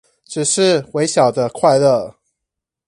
[0.25, 2.15] 只是微小的快樂